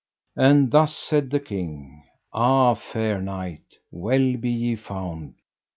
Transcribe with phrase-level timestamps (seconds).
[0.35, 5.35] And thus said the king: Ah, fair knight, well be ye found.